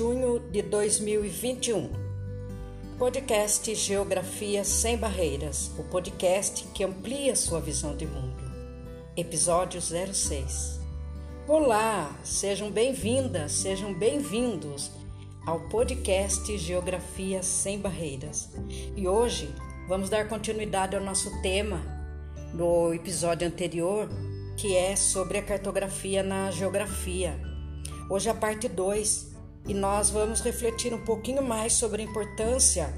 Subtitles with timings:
[0.00, 1.90] junho de 2021.
[2.98, 8.42] Podcast Geografia Sem Barreiras, o podcast que amplia sua visão de mundo.
[9.14, 10.80] Episódio 06.
[11.46, 14.90] Olá, sejam bem-vindas, sejam bem-vindos
[15.44, 18.48] ao podcast Geografia Sem Barreiras.
[18.96, 19.54] E hoje
[19.86, 21.78] vamos dar continuidade ao nosso tema
[22.54, 24.08] no episódio anterior,
[24.56, 27.38] que é sobre a cartografia na geografia.
[28.08, 29.29] Hoje é a parte 2
[29.66, 32.92] e nós vamos refletir um pouquinho mais sobre a importância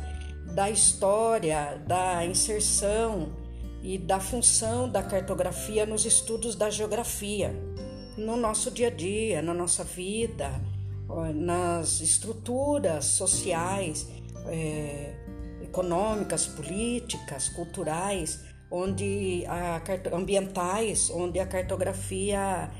[0.54, 3.32] da história, da inserção
[3.82, 7.54] e da função da cartografia nos estudos da geografia,
[8.16, 10.50] no nosso dia a dia, na nossa vida,
[11.34, 14.08] nas estruturas sociais,
[14.46, 15.14] é,
[15.62, 19.82] econômicas, políticas, culturais, onde a,
[20.14, 22.70] ambientais, onde a cartografia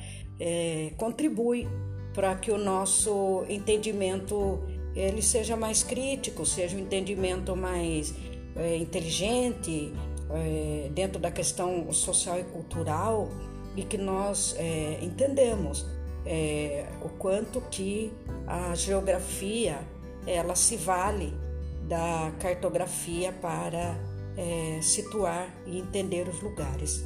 [0.41, 1.69] é, contribui
[2.15, 4.61] para que o nosso entendimento
[4.95, 8.15] ele seja mais crítico, seja um entendimento mais
[8.55, 9.93] é, inteligente
[10.31, 13.29] é, dentro da questão social e cultural
[13.75, 15.87] e que nós é, entendemos
[16.27, 18.13] é, o quanto que
[18.47, 19.79] a geografia
[20.27, 21.33] ela se vale
[21.89, 23.97] da cartografia para
[24.37, 27.05] é, situar e entender os lugares.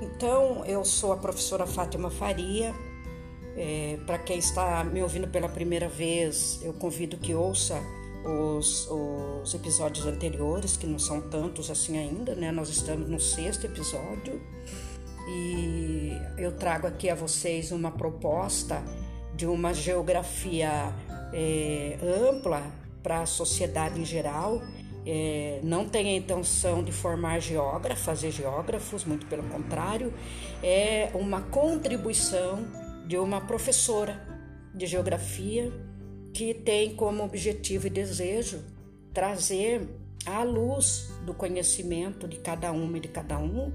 [0.00, 2.74] Então, eu sou a professora Fátima Faria
[3.56, 7.80] é, Para quem está me ouvindo pela primeira vez, eu convido que ouça
[8.24, 12.52] os, os, episódios anteriores, que não são tantos assim ainda, né?
[12.52, 14.40] Nós estamos no sexto episódio
[15.28, 18.82] e eu trago aqui a vocês uma proposta
[19.34, 20.94] de uma geografia
[21.32, 22.62] é, ampla
[23.02, 24.62] para a sociedade em geral.
[25.04, 30.14] É, não tem a intenção de formar geógrafos, fazer geógrafos, muito pelo contrário,
[30.62, 32.64] é uma contribuição
[33.12, 34.26] de uma professora
[34.74, 35.70] de geografia
[36.32, 38.64] que tem como objetivo e desejo
[39.12, 39.86] trazer
[40.24, 43.70] à luz do conhecimento de cada uma e de cada um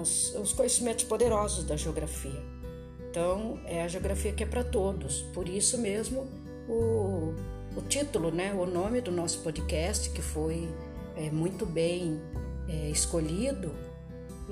[0.00, 2.40] as, os conhecimentos poderosos da geografia.
[3.10, 5.22] Então, é a geografia que é para todos.
[5.34, 6.28] Por isso mesmo,
[6.68, 7.34] o,
[7.76, 10.68] o título, né, o nome do nosso podcast, que foi
[11.16, 12.20] é, muito bem
[12.68, 13.74] é, escolhido,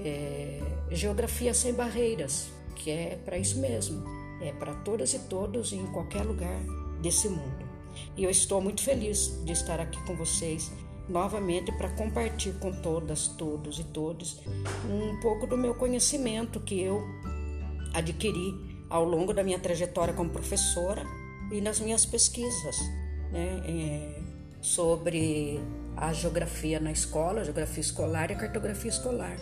[0.05, 0.61] é
[0.91, 4.05] Geografia Sem Barreiras, que é para isso mesmo,
[4.41, 6.61] é para todas e todos em qualquer lugar
[7.03, 7.69] desse mundo.
[8.17, 10.71] E eu estou muito feliz de estar aqui com vocês
[11.09, 14.41] novamente para compartilhar com todas, todos e todos
[14.89, 17.03] um pouco do meu conhecimento que eu
[17.95, 18.55] adquiri
[18.91, 21.05] ao longo da minha trajetória como professora
[21.51, 22.77] e nas minhas pesquisas
[23.33, 24.23] né, é,
[24.61, 25.61] sobre
[25.97, 29.37] a geografia na escola, geografia escolar e a cartografia escolar.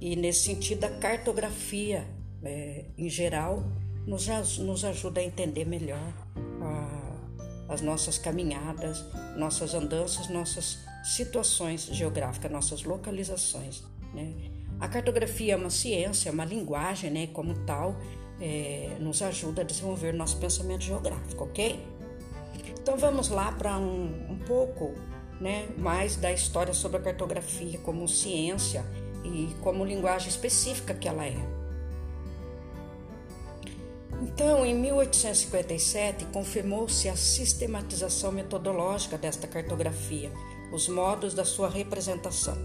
[0.00, 2.06] E nesse sentido, a cartografia
[2.42, 3.64] é, em geral,
[4.06, 4.26] nos,
[4.58, 6.12] nos ajuda a entender melhor
[6.62, 9.04] a, as nossas caminhadas,
[9.36, 13.82] nossas andanças, nossas situações geográficas, nossas localizações.
[14.14, 14.34] Né?
[14.80, 17.26] A cartografia é uma ciência, é uma linguagem, né?
[17.28, 17.96] como tal,
[18.40, 21.84] é, nos ajuda a desenvolver nosso pensamento geográfico, ok?
[22.80, 24.94] Então vamos lá para um, um pouco
[25.40, 28.84] né, mais da história sobre a cartografia como ciência
[29.24, 31.57] e como linguagem específica que ela é.
[34.20, 40.30] Então, em 1857, confirmou-se a sistematização metodológica desta cartografia,
[40.72, 42.56] os modos da sua representação.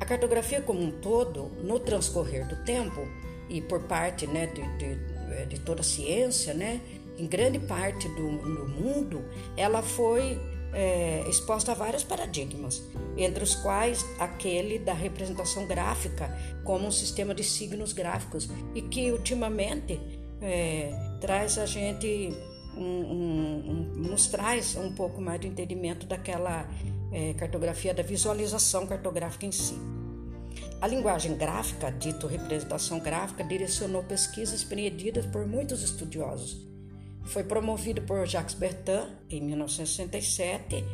[0.00, 3.00] A cartografia como um todo, no transcorrer do tempo
[3.48, 6.80] e por parte né, de, de, de toda a ciência, né,
[7.16, 9.24] em grande parte do, do mundo,
[9.56, 10.40] ela foi
[10.72, 12.82] é, exposta a vários paradigmas,
[13.16, 19.12] entre os quais aquele da representação gráfica como um sistema de signos gráficos e que
[19.12, 20.00] ultimamente
[20.42, 22.34] é, traz a gente,
[22.76, 26.68] um, um, um, nos traz um pouco mais do entendimento daquela
[27.12, 29.78] é, cartografia, da visualização cartográfica em si.
[30.80, 36.60] A linguagem gráfica, dito representação gráfica, direcionou pesquisas empreendidas por muitos estudiosos.
[37.24, 40.84] Foi promovido por Jacques Bertin em 1967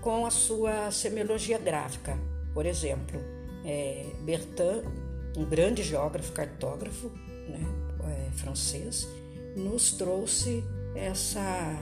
[0.00, 2.16] com a sua semiologia gráfica.
[2.54, 3.20] Por exemplo,
[3.64, 4.84] é, Bertin,
[5.36, 7.08] um grande geógrafo cartógrafo,
[7.48, 7.66] né,
[8.32, 9.06] francês,
[9.56, 10.64] nos trouxe
[10.94, 11.78] essa,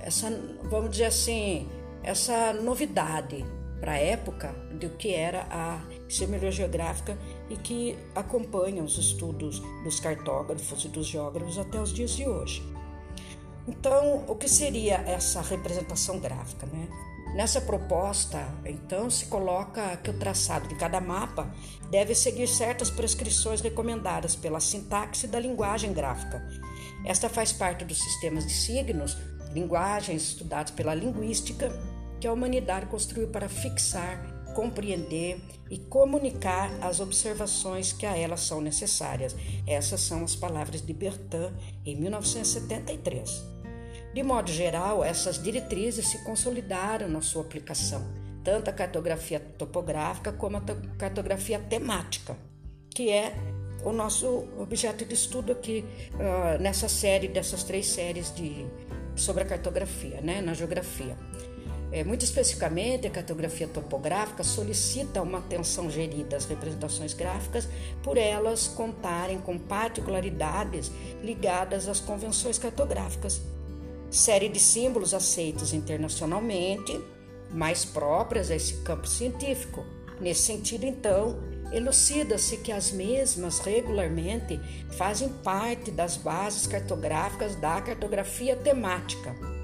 [0.00, 0.30] essa,
[0.64, 1.68] vamos dizer assim,
[2.02, 3.44] essa novidade
[3.80, 7.16] para a época do que era a semiologia geográfica
[7.48, 12.62] e que acompanha os estudos dos cartógrafos e dos geógrafos até os dias de hoje.
[13.66, 16.88] Então, o que seria essa representação gráfica, né?
[17.34, 21.52] Nessa proposta, então, se coloca que o traçado de cada mapa
[21.90, 26.42] deve seguir certas prescrições recomendadas pela sintaxe da linguagem gráfica.
[27.04, 29.16] Esta faz parte dos sistemas de signos
[29.52, 31.70] linguagens estudadas pela linguística
[32.20, 35.40] que a humanidade construiu para fixar, compreender
[35.70, 39.36] e comunicar as observações que a elas são necessárias.
[39.66, 41.52] Essas são as palavras de Bertin
[41.84, 43.57] em 1973.
[44.14, 48.06] De modo geral, essas diretrizes se consolidaram na sua aplicação,
[48.42, 50.62] tanto a cartografia topográfica como a
[50.96, 52.36] cartografia temática,
[52.90, 53.34] que é
[53.84, 55.84] o nosso objeto de estudo aqui
[56.14, 58.66] uh, nessa série, dessas três séries de,
[59.14, 61.16] sobre a cartografia, né, na geografia.
[61.90, 67.66] É, muito especificamente, a cartografia topográfica solicita uma atenção gerida às representações gráficas,
[68.02, 70.90] por elas contarem com particularidades
[71.22, 73.40] ligadas às convenções cartográficas.
[74.10, 76.98] Série de símbolos aceitos internacionalmente,
[77.50, 79.84] mais próprias a esse campo científico.
[80.20, 81.38] Nesse sentido, então,
[81.72, 84.58] elucida-se que as mesmas regularmente
[84.96, 89.57] fazem parte das bases cartográficas da cartografia temática.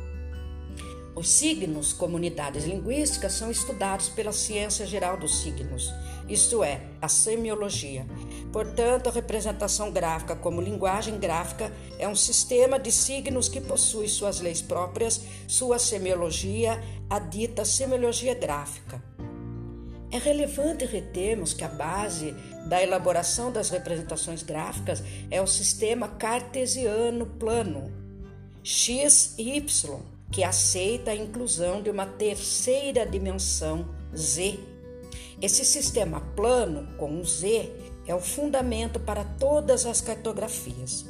[1.16, 5.94] Os signos, comunidades linguísticas, são estudados pela ciência geral dos signos,
[6.28, 8.04] isto é, a semiologia.
[8.52, 14.40] Portanto, a representação gráfica como linguagem gráfica é um sistema de signos que possui suas
[14.40, 19.00] leis próprias, sua semiologia, a dita semiologia gráfica.
[20.10, 22.32] É relevante retermos que a base
[22.68, 27.92] da elaboração das representações gráficas é o sistema cartesiano plano,
[28.64, 34.58] x e y, que aceita a inclusão de uma terceira dimensão, z.
[35.40, 37.70] Esse sistema plano com o z
[38.06, 41.06] é o fundamento para todas as cartografias.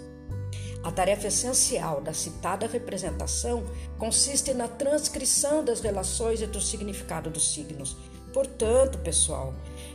[0.82, 3.64] A tarefa essencial da citada representação
[3.98, 7.96] consiste na transcrição das relações entre o significado dos signos
[8.34, 9.54] Portanto, pessoal,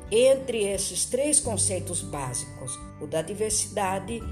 [0.10, 4.24] entre esses três conceitos básicos, o da diversidade,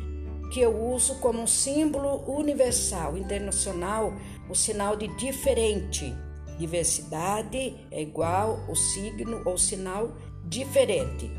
[0.51, 4.13] que eu uso como um símbolo universal, internacional,
[4.49, 6.13] o sinal de diferente.
[6.57, 10.11] Diversidade é igual o signo ou sinal
[10.43, 11.29] diferente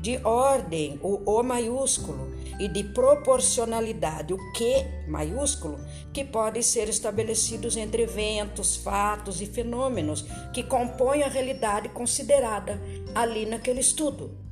[0.00, 4.64] de ordem, o O maiúsculo, e de proporcionalidade, o Q
[5.08, 5.78] maiúsculo,
[6.12, 12.80] que podem ser estabelecidos entre eventos, fatos e fenômenos que compõem a realidade considerada
[13.14, 14.47] ali naquele estudo.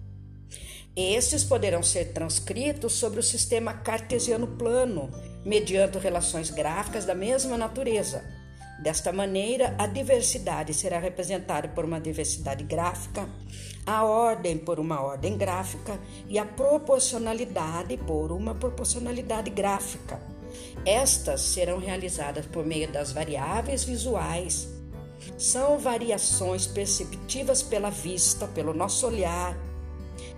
[0.97, 5.11] Estes poderão ser transcritos sobre o sistema cartesiano plano,
[5.45, 8.25] mediante relações gráficas da mesma natureza.
[8.83, 13.29] Desta maneira, a diversidade será representada por uma diversidade gráfica,
[13.85, 20.19] a ordem por uma ordem gráfica e a proporcionalidade por uma proporcionalidade gráfica.
[20.87, 24.67] Estas serão realizadas por meio das variáveis visuais.
[25.37, 29.57] São variações perceptíveis pela vista, pelo nosso olhar,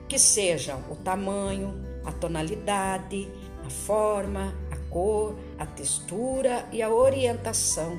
[0.08, 1.75] que sejam o tamanho,
[2.05, 3.31] a tonalidade,
[3.64, 7.99] a forma, a cor, a textura e a orientação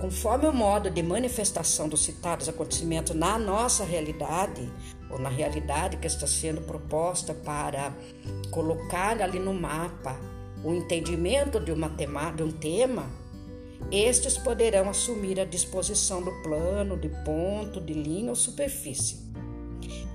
[0.00, 4.68] Conforme o modo de manifestação dos citados acontecimentos na nossa realidade,
[5.10, 7.92] ou na realidade que está sendo proposta para
[8.50, 10.18] colocar ali no mapa
[10.64, 13.06] o entendimento de, uma tema, de um tema,
[13.90, 19.31] estes poderão assumir a disposição do plano, de ponto, de linha ou superfície.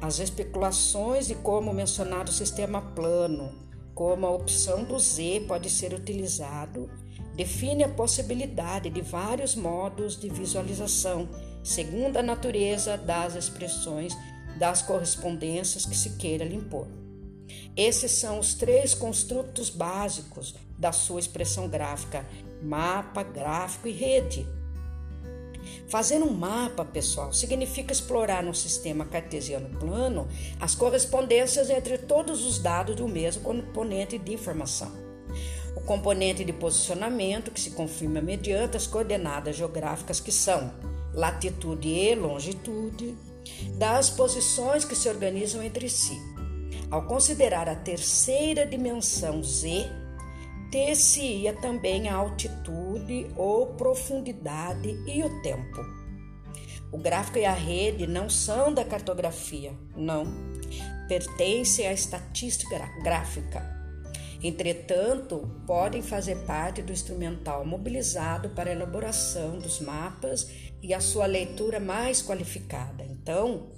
[0.02, 3.52] As especulações de como mencionar o sistema plano,
[3.94, 6.90] como a opção do Z pode ser utilizado
[7.38, 11.30] define a possibilidade de vários modos de visualização,
[11.64, 14.18] segundo a natureza das expressões
[14.58, 16.88] das correspondências que se queira limpor.
[17.76, 22.26] Esses são os três construtos básicos da sua expressão gráfica:
[22.62, 24.48] mapa, gráfico e rede.
[25.88, 30.28] Fazer um mapa, pessoal, significa explorar no sistema cartesiano plano
[30.60, 35.08] as correspondências entre todos os dados do mesmo componente de informação
[35.78, 40.72] o componente de posicionamento, que se confirma mediante as coordenadas geográficas que são
[41.14, 43.16] latitude e longitude,
[43.78, 46.20] das posições que se organizam entre si.
[46.90, 49.90] Ao considerar a terceira dimensão Z,
[50.72, 55.86] ter-se-ia também a altitude ou profundidade e o tempo.
[56.92, 60.26] O gráfico e a rede não são da cartografia, não.
[61.08, 63.78] Pertencem à estatística gráfica
[64.44, 70.48] Entretanto, podem fazer parte do instrumental mobilizado para a elaboração dos mapas
[70.82, 73.04] e a sua leitura mais qualificada.
[73.04, 73.72] Então,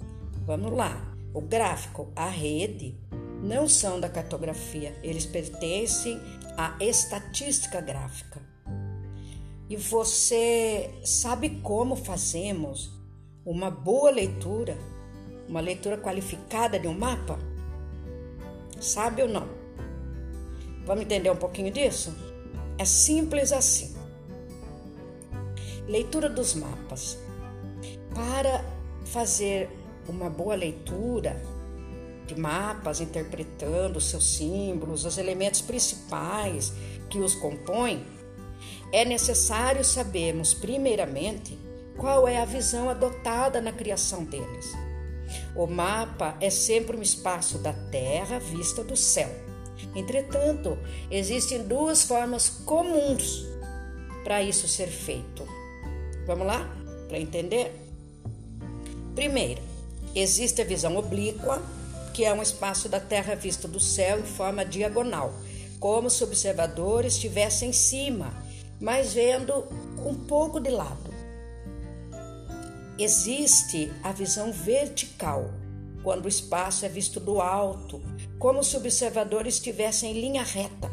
[0.44, 1.14] vamos lá.
[1.32, 2.94] O gráfico, a rede,
[3.42, 6.20] não são da cartografia, eles pertencem
[6.56, 8.40] à estatística gráfica.
[9.68, 12.90] E você sabe como fazemos
[13.44, 14.76] uma boa leitura,
[15.48, 17.38] uma leitura qualificada de um mapa?
[18.80, 19.48] Sabe ou não?
[20.84, 22.12] Vamos entender um pouquinho disso?
[22.78, 23.94] É simples assim.
[25.86, 27.18] Leitura dos mapas.
[28.14, 28.64] Para
[29.04, 29.68] fazer
[30.08, 31.40] uma boa leitura
[32.34, 36.72] de mapas, interpretando seus símbolos, os elementos principais
[37.08, 38.04] que os compõem,
[38.92, 41.58] é necessário sabermos, primeiramente,
[41.96, 44.72] qual é a visão adotada na criação deles.
[45.54, 49.28] O mapa é sempre um espaço da Terra vista do céu.
[49.94, 50.78] Entretanto,
[51.10, 53.44] existem duas formas comuns
[54.22, 55.46] para isso ser feito.
[56.26, 56.68] Vamos lá?
[57.08, 57.74] Para entender?
[59.14, 59.60] Primeiro,
[60.14, 61.60] existe a visão oblíqua,
[62.12, 65.32] que é um espaço da Terra vista do céu em forma diagonal,
[65.78, 68.32] como se o observador estivesse em cima,
[68.80, 69.66] mas vendo
[70.04, 71.10] um pouco de lado.
[72.98, 75.50] Existe a visão vertical,
[76.02, 78.02] quando o espaço é visto do alto,
[78.38, 80.90] como se o observador estivesse em linha reta.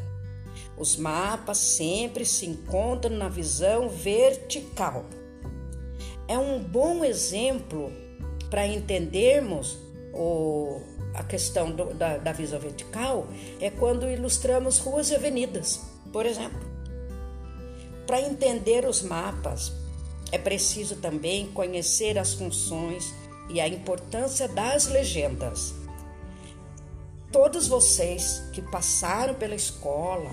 [0.77, 5.05] Os mapas sempre se encontram na visão vertical.
[6.27, 7.91] É um bom exemplo
[8.49, 9.77] para entendermos
[10.17, 10.81] o,
[11.13, 13.27] a questão do, da, da visão vertical
[13.61, 15.81] é quando ilustramos ruas e avenidas,
[16.11, 16.59] por exemplo.
[18.05, 19.71] Para entender os mapas,
[20.31, 23.13] é preciso também conhecer as funções
[23.49, 25.73] e a importância das legendas.
[27.31, 30.31] Todos vocês que passaram pela escola,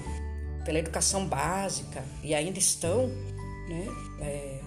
[0.65, 3.09] pela educação básica e ainda estão
[3.69, 3.87] né,
[4.21, 4.61] é,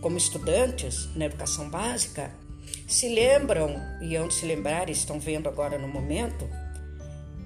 [0.00, 2.30] como estudantes na educação básica,
[2.86, 6.48] se lembram e onde se lembrar, estão vendo agora no momento,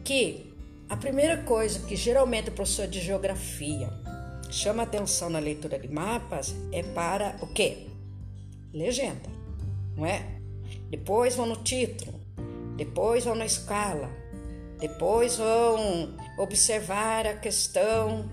[0.04, 0.54] que
[0.88, 3.90] a primeira coisa que geralmente o professor de geografia
[4.50, 7.86] chama atenção na leitura de mapas é para o quê?
[8.72, 9.28] Legenda,
[9.96, 10.40] não é?
[10.90, 12.18] Depois vão no título,
[12.76, 14.10] depois vão na escala,
[14.78, 18.30] depois vão observar a questão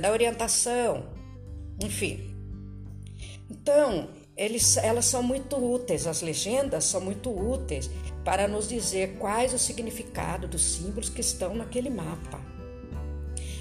[0.00, 1.12] da orientação,
[1.82, 2.34] enfim.
[3.50, 4.08] Então,
[4.40, 7.90] eles, elas são muito úteis, as legendas são muito úteis
[8.24, 12.40] para nos dizer quais o significado dos símbolos que estão naquele mapa.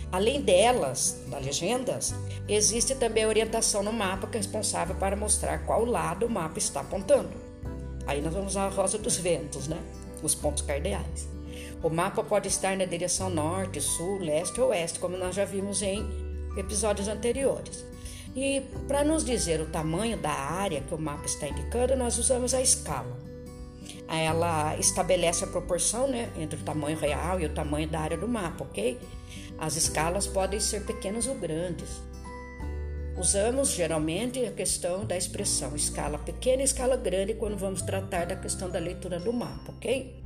[0.09, 2.15] Além delas, das legendas,
[2.47, 6.57] existe também a orientação no mapa que é responsável para mostrar qual lado o mapa
[6.57, 7.33] está apontando.
[8.07, 9.77] Aí nós vamos a rosa dos ventos, né?
[10.23, 11.27] Os pontos cardeais.
[11.83, 15.81] O mapa pode estar na direção norte, sul, leste ou oeste, como nós já vimos
[15.81, 16.09] em
[16.57, 17.83] episódios anteriores.
[18.35, 22.53] E para nos dizer o tamanho da área que o mapa está indicando, nós usamos
[22.53, 23.17] a escala.
[24.07, 28.27] Ela estabelece a proporção né, entre o tamanho real e o tamanho da área do
[28.27, 28.99] mapa, ok?
[29.57, 31.89] As escalas podem ser pequenas ou grandes.
[33.17, 38.35] Usamos geralmente a questão da expressão escala pequena e escala grande quando vamos tratar da
[38.35, 40.23] questão da leitura do mapa, ok?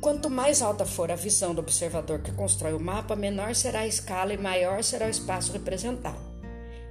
[0.00, 3.86] Quanto mais alta for a visão do observador que constrói o mapa, menor será a
[3.86, 6.33] escala e maior será o espaço representado.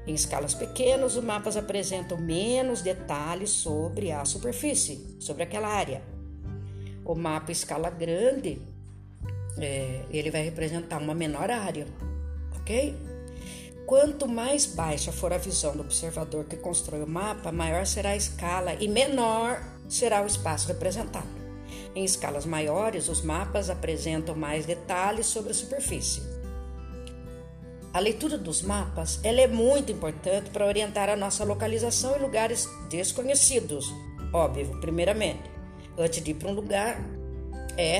[0.06, 6.02] Em escalas pequenas, os mapas apresentam menos detalhes sobre a superfície, sobre aquela área.
[7.06, 8.62] O mapa em escala grande,
[9.58, 11.88] é, ele vai representar uma menor área,
[12.56, 12.96] ok?
[13.86, 18.16] Quanto mais baixa for a visão do observador que constrói o mapa, maior será a
[18.16, 21.28] escala e menor será o espaço representado.
[21.96, 26.33] Em escalas maiores, os mapas apresentam mais detalhes sobre a superfície.
[27.94, 32.68] A leitura dos mapas ela é muito importante para orientar a nossa localização em lugares
[32.90, 33.94] desconhecidos.
[34.34, 35.44] Óbvio, primeiramente,
[35.96, 37.00] antes de ir para um lugar,
[37.78, 37.98] é,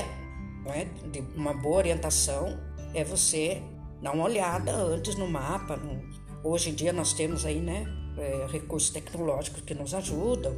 [0.66, 2.58] é de uma boa orientação
[2.92, 3.62] é você
[4.02, 5.76] dar uma olhada antes no mapa.
[5.76, 6.02] No,
[6.42, 7.86] hoje em dia nós temos aí, né,
[8.18, 10.54] é, recursos tecnológicos que nos ajudam,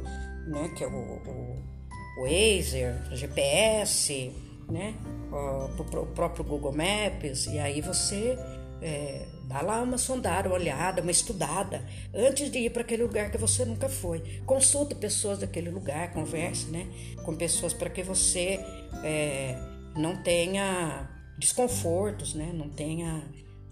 [0.47, 4.31] né, que é o, o, o GPS,
[4.67, 4.95] né,
[5.31, 8.35] o, o próprio Google Maps, e aí você
[8.81, 13.31] é, dá lá uma sondada, uma olhada, uma estudada, antes de ir para aquele lugar
[13.31, 14.41] que você nunca foi.
[14.45, 16.87] Consulte pessoas daquele lugar, converse né,
[17.23, 18.59] com pessoas para que você
[19.03, 19.57] é,
[19.95, 23.23] não tenha desconfortos, né, não tenha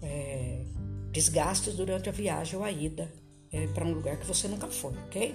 [0.02, 0.62] é,
[1.12, 3.10] desgastes durante a viagem ou a ida
[3.52, 5.34] é, para um lugar que você nunca foi, ok?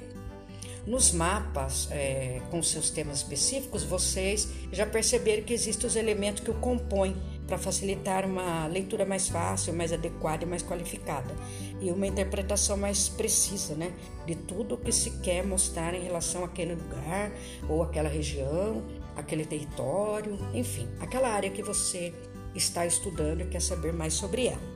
[0.86, 6.50] Nos mapas é, com seus temas específicos, vocês já perceberam que existem os elementos que
[6.50, 7.16] o compõem
[7.48, 11.33] para facilitar uma leitura mais fácil, mais adequada e mais qualificada
[11.81, 13.91] e uma interpretação mais precisa, né,
[14.25, 17.31] de tudo o que se quer mostrar em relação àquele lugar
[17.67, 18.83] ou àquela região,
[19.15, 22.13] aquele território, enfim, aquela área que você
[22.53, 24.71] está estudando e quer saber mais sobre ela.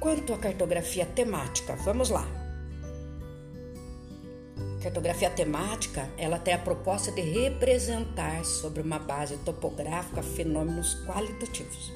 [0.00, 2.39] Quanto à cartografia temática, vamos lá.
[4.82, 11.92] Cartografia temática, ela tem a proposta de representar sobre uma base topográfica fenômenos qualitativos.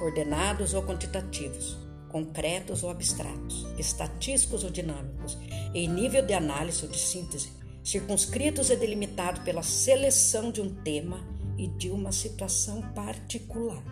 [0.00, 1.76] ordenados ou quantitativos,
[2.08, 5.38] concretos ou abstratos, estatísticos ou dinâmicos,
[5.72, 7.52] em nível de análise ou de síntese,
[7.84, 11.20] circunscritos e delimitados pela seleção de um tema
[11.56, 13.82] e de uma situação particular.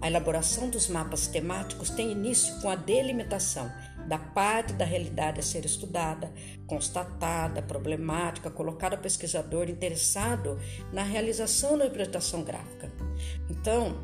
[0.00, 3.70] A elaboração dos mapas temáticos tem início com a delimitação
[4.06, 6.32] da parte da realidade a ser estudada,
[6.66, 10.58] constatada, problemática, colocada ao pesquisador interessado
[10.92, 12.90] na realização da interpretação gráfica.
[13.48, 13.96] Então,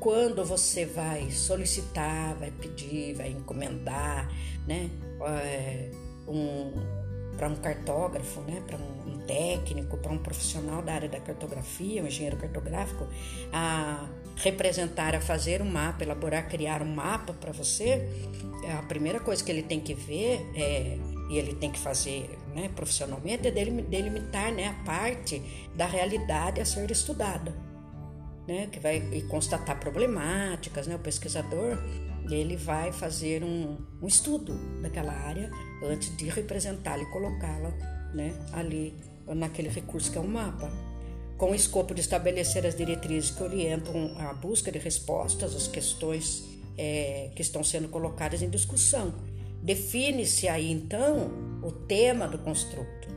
[0.00, 4.30] quando você vai solicitar, vai pedir, vai encomendar,
[4.66, 4.90] né,
[5.42, 5.90] é,
[6.26, 6.72] um,
[7.36, 12.02] para um cartógrafo, né, para um, um técnico, para um profissional da área da cartografia,
[12.02, 13.06] um engenheiro cartográfico,
[13.52, 18.08] a representar, a fazer um mapa, elaborar, criar um mapa para você,
[18.78, 20.98] a primeira coisa que ele tem que ver é,
[21.30, 25.42] e ele tem que fazer né, profissionalmente é delimitar né, a parte
[25.74, 27.54] da realidade a ser estudada,
[28.46, 31.78] né, que vai constatar problemáticas, né, o pesquisador
[32.30, 35.50] ele vai fazer um, um estudo daquela área
[35.82, 37.70] antes de representá-la e colocá-la
[38.12, 38.94] né, ali
[39.26, 40.70] naquele recurso que é um mapa
[41.38, 46.44] com o escopo de estabelecer as diretrizes que orientam a busca de respostas às questões
[46.76, 49.14] é, que estão sendo colocadas em discussão.
[49.62, 51.30] Define-se aí então
[51.62, 53.08] o tema do construto.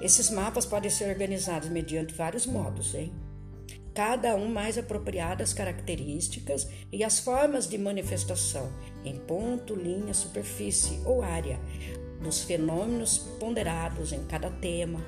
[0.00, 3.12] Esses mapas podem ser organizados mediante vários modos, hein?
[3.98, 8.72] cada um mais apropriado às características e às formas de manifestação,
[9.04, 11.58] em ponto, linha, superfície ou área,
[12.22, 15.04] dos fenômenos ponderados em cada tema,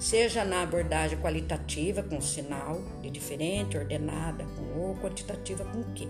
[0.00, 6.08] seja na abordagem qualitativa com sinal de diferente, ordenada com ou quantitativa com que.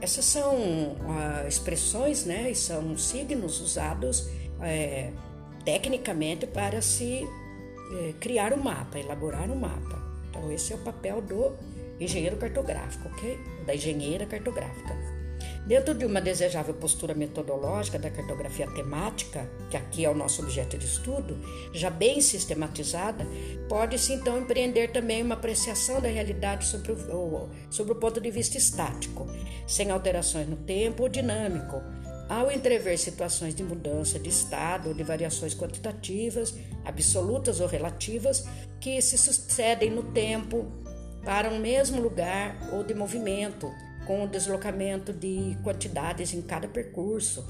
[0.00, 4.28] Essas são uh, expressões, né, e são signos usados
[4.60, 5.10] é,
[5.64, 7.26] tecnicamente para se
[7.90, 9.98] é, criar um mapa, elaborar um mapa.
[10.28, 11.56] Então esse é o papel do
[11.98, 13.38] engenheiro cartográfico, ok?
[13.66, 15.17] Da engenheira cartográfica.
[15.68, 20.78] Dentro de uma desejável postura metodológica da cartografia temática, que aqui é o nosso objeto
[20.78, 21.38] de estudo,
[21.74, 23.26] já bem sistematizada,
[23.68, 28.56] pode-se então empreender também uma apreciação da realidade sobre o, sobre o ponto de vista
[28.56, 29.26] estático,
[29.66, 31.82] sem alterações no tempo ou dinâmico,
[32.30, 38.46] ao entrever situações de mudança de estado ou de variações quantitativas, absolutas ou relativas,
[38.80, 40.66] que se sucedem no tempo
[41.26, 43.70] para um mesmo lugar ou de movimento
[44.08, 47.46] com o deslocamento de quantidades em cada percurso,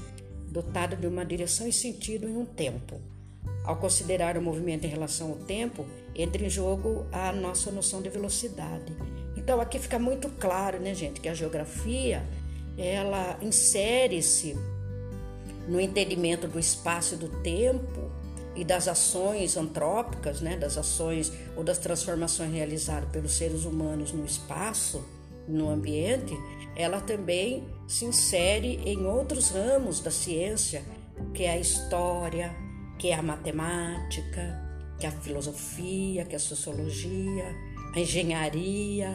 [0.49, 2.99] dotado de uma direção e sentido em um tempo.
[3.63, 8.09] Ao considerar o movimento em relação ao tempo, entra em jogo a nossa noção de
[8.09, 8.93] velocidade.
[9.37, 12.27] Então aqui fica muito claro, né, gente, que a geografia
[12.77, 14.53] ela insere-se
[15.65, 18.11] no entendimento do espaço e do tempo
[18.53, 24.25] e das ações antrópicas, né, das ações ou das transformações realizadas pelos seres humanos no
[24.25, 25.01] espaço
[25.49, 26.37] no ambiente,
[26.75, 30.83] ela também se insere em outros ramos da ciência,
[31.33, 32.55] que é a história,
[32.97, 37.55] que é a matemática, que é a filosofia, que é a sociologia,
[37.95, 39.11] a engenharia,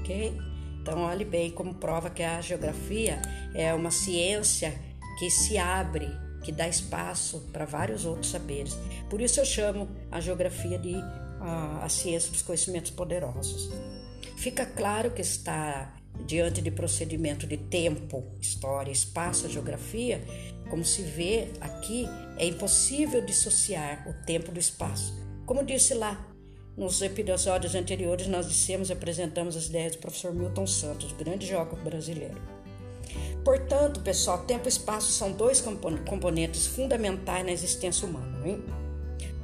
[0.00, 0.38] ok?
[0.80, 3.20] Então, olhe bem como prova que a geografia
[3.54, 4.74] é uma ciência
[5.18, 6.08] que se abre,
[6.42, 8.76] que dá espaço para vários outros saberes.
[9.08, 10.94] Por isso eu chamo a geografia de
[11.40, 13.70] a, a ciência dos conhecimentos poderosos.
[14.42, 15.94] Fica claro que está
[16.26, 20.20] diante de procedimento de tempo, história, espaço, geografia,
[20.68, 25.14] como se vê aqui, é impossível dissociar o tempo do espaço.
[25.46, 26.26] Como disse lá,
[26.76, 31.84] nos episódios anteriores nós dissemos e apresentamos as ideias do professor Milton Santos, grande geógrafo
[31.84, 32.42] brasileiro.
[33.44, 35.62] Portanto, pessoal, tempo e espaço são dois
[36.04, 38.44] componentes fundamentais na existência humana.
[38.44, 38.81] Hein?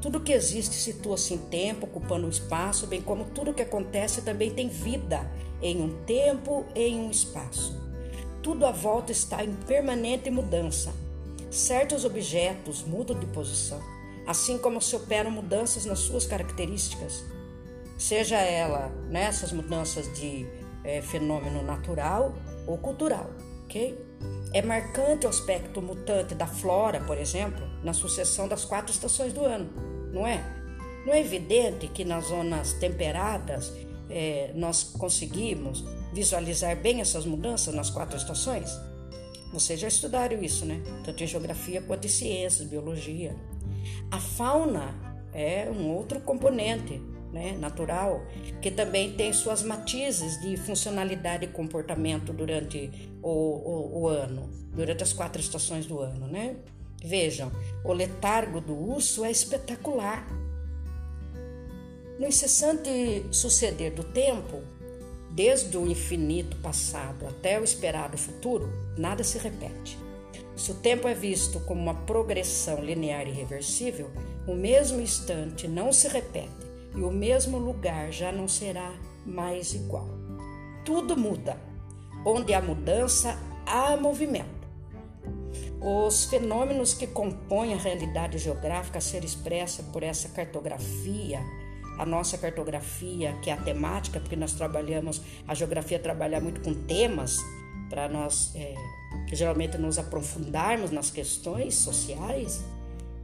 [0.01, 4.51] Tudo que existe situa-se em tempo, ocupando um espaço, bem como tudo que acontece também
[4.51, 5.29] tem vida
[5.61, 7.77] em um tempo e em um espaço.
[8.41, 10.93] Tudo à volta está em permanente mudança.
[11.51, 13.81] Certos objetos mudam de posição,
[14.27, 17.25] assim como se operam mudanças nas suas características,
[17.97, 20.47] seja ela nessas mudanças de
[20.85, 22.35] é, fenômeno natural
[22.67, 23.31] ou cultural,
[23.65, 23.99] ok?
[24.53, 29.45] É marcante o aspecto mutante da flora, por exemplo, na sucessão das quatro estações do
[29.45, 29.69] ano,
[30.13, 30.43] não é?
[31.07, 33.73] Não é evidente que nas zonas temperadas
[34.09, 38.71] é, nós conseguimos visualizar bem essas mudanças nas quatro estações?
[39.53, 40.83] Vocês já estudaram isso, né?
[41.05, 43.35] Tanto em geografia quanto em ciências, biologia.
[44.11, 44.95] A fauna
[45.33, 47.01] é um outro componente
[47.33, 48.25] né, natural,
[48.61, 52.91] que também tem suas matizes de funcionalidade e comportamento durante
[53.23, 56.27] o, o, o ano, durante as quatro estações do ano.
[56.27, 56.57] Né?
[57.05, 57.53] Vejam,
[57.85, 60.27] o letargo do urso é espetacular.
[62.19, 64.61] No incessante suceder do tempo,
[65.31, 69.97] desde o infinito passado até o esperado futuro, nada se repete.
[70.57, 74.11] Se o tempo é visto como uma progressão linear e reversível,
[74.45, 78.93] o mesmo instante não se repete e o mesmo lugar já não será
[79.25, 80.09] mais igual.
[80.85, 81.57] Tudo muda.
[82.25, 84.59] Onde há mudança, há movimento.
[85.81, 91.41] Os fenômenos que compõem a realidade geográfica a ser expressa por essa cartografia,
[91.99, 96.75] a nossa cartografia, que é a temática, porque nós trabalhamos, a geografia trabalha muito com
[96.75, 97.39] temas,
[97.89, 98.75] para nós é,
[99.33, 102.65] geralmente nos aprofundarmos nas questões sociais,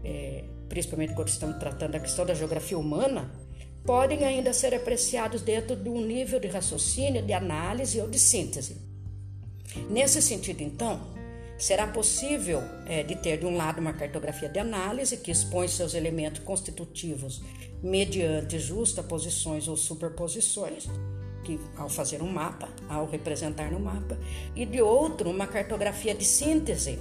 [0.02, 3.30] é, principalmente quando estamos tratando da questão da geografia humana,
[3.84, 8.76] podem ainda ser apreciados dentro de um nível de raciocínio, de análise ou de síntese.
[9.90, 11.00] Nesse sentido, então,
[11.58, 15.94] será possível é, de ter, de um lado, uma cartografia de análise que expõe seus
[15.94, 17.42] elementos constitutivos
[17.82, 20.86] mediante justaposições ou superposições,
[21.44, 24.18] que ao fazer um mapa, ao representar no mapa,
[24.56, 26.98] e de outro, uma cartografia de síntese,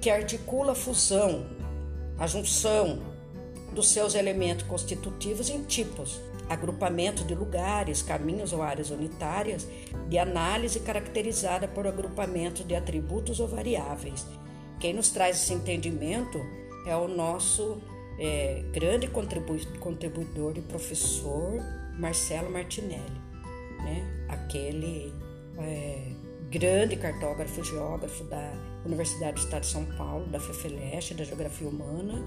[0.00, 1.46] que articula a fusão,
[2.18, 3.15] a junção
[3.76, 9.68] dos seus elementos constitutivos em tipos, agrupamento de lugares, caminhos ou áreas unitárias,
[10.08, 14.26] de análise caracterizada por agrupamento de atributos ou variáveis.
[14.80, 16.40] Quem nos traz esse entendimento
[16.86, 17.80] é o nosso
[18.18, 21.62] é, grande contribuidor e professor
[21.98, 23.26] Marcelo Martinelli
[23.86, 24.26] né?
[24.28, 25.12] aquele
[25.58, 26.12] é,
[26.50, 28.52] grande cartógrafo e geógrafo da
[28.84, 32.24] Universidade do Estado de São Paulo, da FEFELESH, da Geografia Humana,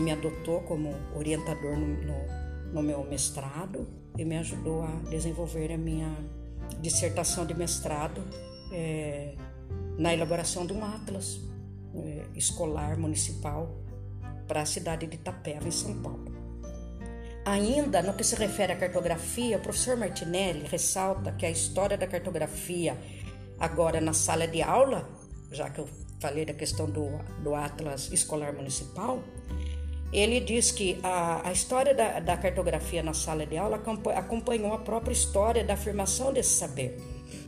[0.00, 3.86] que me adotou como orientador no, no, no meu mestrado
[4.16, 6.10] e me ajudou a desenvolver a minha
[6.80, 8.22] dissertação de mestrado
[8.72, 9.34] é,
[9.98, 11.38] na elaboração de um atlas
[11.94, 13.76] é, escolar municipal
[14.48, 16.32] para a cidade de Itapeva, em São Paulo.
[17.44, 22.06] Ainda no que se refere à cartografia, o professor Martinelli ressalta que a história da
[22.06, 22.96] cartografia,
[23.58, 25.06] agora na sala de aula,
[25.52, 25.88] já que eu
[26.20, 27.06] falei da questão do,
[27.42, 29.22] do Atlas Escolar Municipal,
[30.12, 33.80] ele diz que a, a história da, da cartografia na sala de aula
[34.16, 36.98] acompanhou a própria história da afirmação desse saber,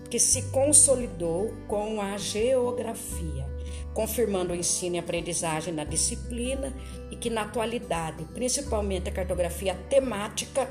[0.08, 3.52] que se consolidou com a geografia
[3.94, 6.72] confirmando o ensino e aprendizagem na disciplina
[7.10, 10.68] e que na atualidade, principalmente a cartografia temática,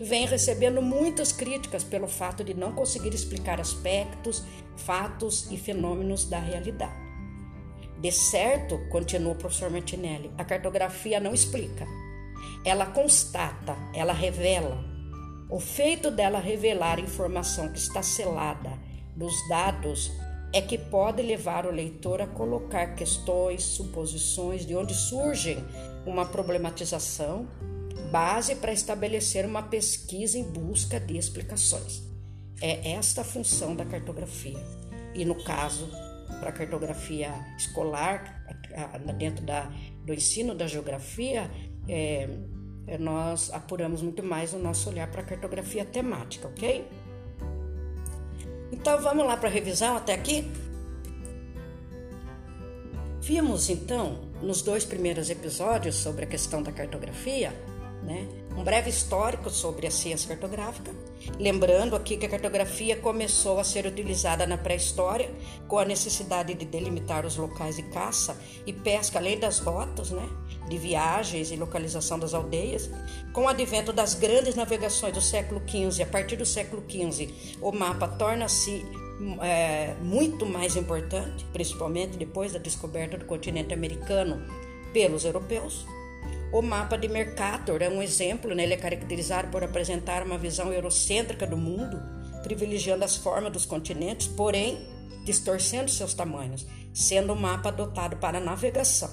[0.00, 4.42] vem recebendo muitas críticas pelo fato de não conseguir explicar aspectos,
[4.76, 7.01] fatos e fenômenos da realidade.
[8.02, 11.86] De certo, continua o professor Martinelli, a cartografia não explica.
[12.64, 14.82] Ela constata, ela revela.
[15.48, 18.76] O feito dela revelar informação que está selada
[19.16, 20.10] nos dados
[20.52, 25.64] é que pode levar o leitor a colocar questões, suposições de onde surgem
[26.04, 27.46] uma problematização,
[28.10, 32.02] base para estabelecer uma pesquisa em busca de explicações.
[32.60, 34.58] É esta a função da cartografia.
[35.14, 35.88] E no caso,
[36.40, 38.42] para cartografia escolar,
[39.16, 39.70] dentro da,
[40.04, 41.50] do ensino da geografia,
[41.88, 42.28] é,
[42.86, 46.86] é, nós apuramos muito mais o nosso olhar para a cartografia temática, ok?
[48.72, 50.50] Então vamos lá para a revisão até aqui?
[53.20, 57.52] Vimos então nos dois primeiros episódios sobre a questão da cartografia,
[58.02, 60.92] né, um breve histórico sobre a ciência cartográfica,
[61.38, 65.30] lembrando aqui que a cartografia começou a ser utilizada na pré-história
[65.68, 68.36] com a necessidade de delimitar os locais de caça
[68.66, 70.28] e pesca, além das rotas, né,
[70.68, 72.90] de viagens e localização das aldeias.
[73.32, 77.72] Com o advento das grandes navegações do século XV, a partir do século XV, o
[77.72, 78.84] mapa torna-se
[79.40, 84.42] é, muito mais importante, principalmente depois da descoberta do continente americano
[84.92, 85.86] pelos europeus.
[86.52, 88.64] O mapa de Mercator é um exemplo, né?
[88.64, 91.98] ele é caracterizado por apresentar uma visão eurocêntrica do mundo,
[92.42, 94.86] privilegiando as formas dos continentes, porém
[95.24, 99.10] distorcendo seus tamanhos, sendo um mapa adotado para navegação.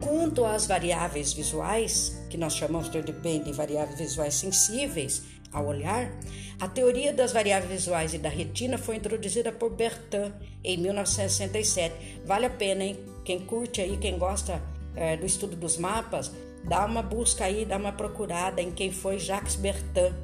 [0.00, 2.88] Quanto às variáveis visuais, que nós chamamos
[3.22, 6.10] bem de variáveis visuais sensíveis ao olhar,
[6.58, 10.32] a teoria das variáveis visuais e da retina foi introduzida por Bertin
[10.64, 12.22] em 1967.
[12.24, 12.98] Vale a pena, hein?
[13.24, 14.60] Quem curte aí, quem gosta
[14.94, 16.30] é, do estudo dos mapas,
[16.64, 20.14] dá uma busca aí, dá uma procurada em quem foi Jacques Bertin.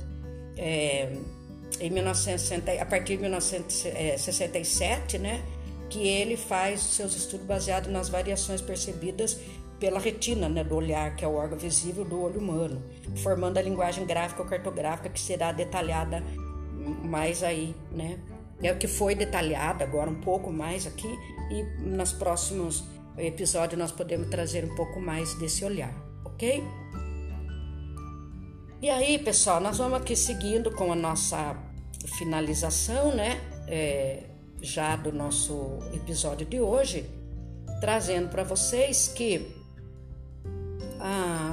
[0.57, 1.13] É,
[1.81, 5.43] em 1960, a partir de 1967, né,
[5.89, 9.39] que ele faz seus estudos baseados nas variações percebidas
[9.79, 12.83] pela retina né, do olhar, que é o órgão visível do olho humano,
[13.17, 16.23] formando a linguagem gráfica ou cartográfica que será detalhada
[17.05, 18.19] mais aí, né?
[18.61, 21.09] É o que foi detalhado agora um pouco mais aqui
[21.51, 22.85] e nas próximos
[23.21, 26.63] episódio nós podemos trazer um pouco mais desse olhar, ok?
[28.81, 31.57] E aí, pessoal, nós vamos aqui seguindo com a nossa
[32.19, 33.41] finalização, né?
[33.67, 34.25] É,
[34.61, 37.09] já do nosso episódio de hoje,
[37.81, 39.55] trazendo para vocês que
[41.01, 41.48] ah,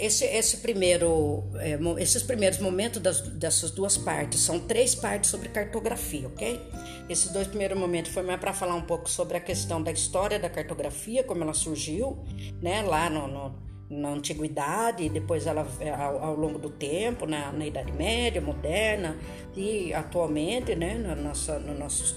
[0.00, 5.48] esse, esse primeiro, é, esses primeiros momentos das, dessas duas partes são três partes sobre
[5.48, 6.60] cartografia, ok?
[7.08, 10.38] Esses dois primeiros momentos foi mais para falar um pouco sobre a questão da história
[10.38, 12.18] da cartografia, como ela surgiu,
[12.60, 15.66] né, lá no, no na antiguidade, depois ela
[15.98, 19.16] ao, ao longo do tempo, na, na, Idade Média, moderna
[19.56, 22.16] e atualmente, né, na nossa, nos nossos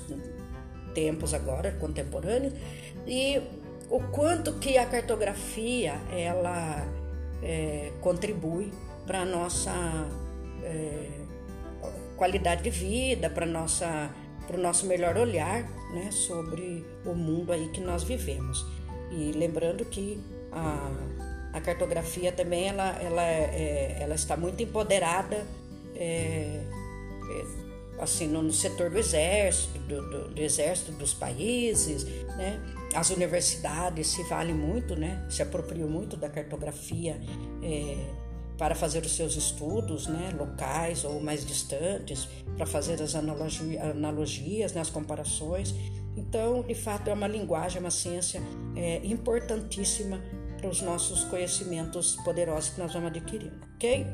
[0.93, 2.53] tempos agora contemporâneos,
[3.07, 3.41] e
[3.89, 6.85] o quanto que a cartografia ela
[7.41, 8.71] é, contribui
[9.05, 9.71] para a nossa
[10.63, 11.09] é,
[12.15, 18.03] qualidade de vida, para o nosso melhor olhar né, sobre o mundo aí que nós
[18.03, 18.65] vivemos.
[19.11, 20.91] E lembrando que a,
[21.53, 25.45] a cartografia também ela, ela, é, ela está muito empoderada
[25.95, 27.70] é, é,
[28.01, 32.03] assim no, no, setor do exército, do, do, do, exército dos países,
[32.35, 32.59] né?
[32.95, 35.23] As universidades se valem muito, né?
[35.29, 37.21] Se apropriam muito da cartografia
[37.61, 37.95] é,
[38.57, 40.33] para fazer os seus estudos, né?
[40.37, 44.81] Locais ou mais distantes, para fazer as analogia, analogias, né?
[44.81, 45.75] as comparações.
[46.17, 48.41] Então, de fato, é uma linguagem, uma ciência
[48.75, 50.21] é, importantíssima
[50.67, 54.07] os nossos conhecimentos poderosos que nós vamos adquirindo, ok?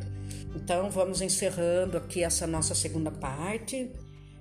[0.55, 3.91] Então vamos encerrando aqui essa nossa segunda parte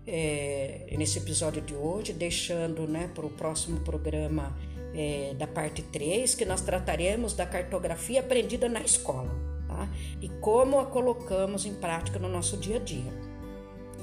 [0.07, 4.57] é, nesse episódio de hoje, deixando né, para o próximo programa
[4.95, 9.31] é, da parte 3, que nós trataremos da cartografia aprendida na escola
[9.67, 9.89] tá?
[10.21, 13.13] e como a colocamos em prática no nosso dia a dia.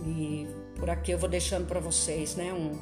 [0.06, 2.78] E por aqui eu vou deixando para vocês né, um,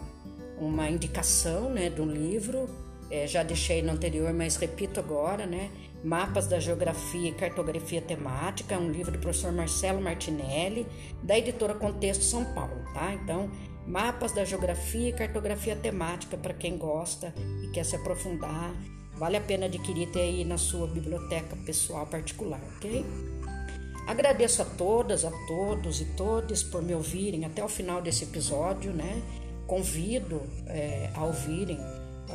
[0.66, 2.68] uma indicação né, um livro
[3.12, 5.70] é, já deixei no anterior, mas repito agora, né?
[6.04, 10.88] Mapas da Geografia e Cartografia Temática, um livro do professor Marcelo Martinelli,
[11.22, 13.14] da editora Contexto São Paulo, tá?
[13.14, 13.52] Então,
[13.86, 18.74] Mapas da Geografia e Cartografia Temática, para quem gosta e quer se aprofundar,
[19.16, 23.06] vale a pena adquirir ter aí na sua biblioteca pessoal particular, ok?
[24.08, 28.94] Agradeço a todas, a todos e todas por me ouvirem até o final desse episódio,
[28.94, 29.22] né?
[29.68, 31.78] Convido é, a ouvirem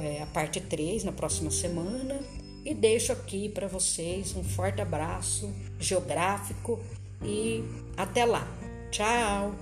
[0.03, 2.21] é, a parte 3 na próxima semana.
[2.65, 6.81] E deixo aqui para vocês um forte abraço geográfico
[7.23, 7.63] e
[7.97, 8.47] até lá.
[8.91, 9.55] Tchau!